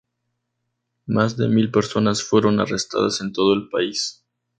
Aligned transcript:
Más 1.05 1.37
de 1.37 1.47
mil 1.47 1.69
personas 1.69 2.23
fueron 2.23 2.59
arrestadas 2.59 3.21
en 3.21 3.31
todo 3.31 3.53
el 3.53 3.69
país. 3.69 4.25